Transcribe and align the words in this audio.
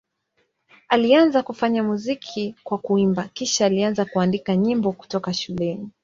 Alianza 0.89 1.43
kufanya 1.43 1.83
muziki 1.83 2.55
kwa 2.63 2.77
kuimba, 2.77 3.27
kisha 3.33 3.65
alianza 3.65 4.05
kuandika 4.05 4.55
nyimbo 4.55 4.91
kutoka 4.91 5.33
shuleni. 5.33 5.89